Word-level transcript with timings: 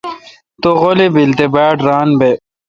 تو 0.61 0.69
غیلی 0.81 1.07
بیل 1.13 1.31
تے 1.37 1.45
باڑ 1.53 1.75
ران 1.87 2.09
بہ۔ 2.19 2.29